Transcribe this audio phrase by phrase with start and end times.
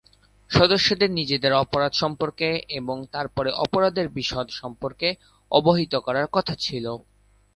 [0.51, 5.07] সদস্যদের নিজেদের অপরাধ সম্পর্কে এবং তারপরে অপরাধের বিশদ সম্পর্কে
[5.51, 6.85] অবহিত করার কথা ছিল।